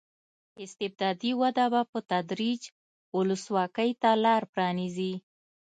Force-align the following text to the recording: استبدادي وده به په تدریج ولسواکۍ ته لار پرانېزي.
استبدادي 0.63 1.31
وده 1.41 1.65
به 1.73 1.81
په 1.91 1.99
تدریج 2.11 2.61
ولسواکۍ 3.17 3.91
ته 4.01 4.09
لار 4.23 4.43
پرانېزي. 4.53 5.13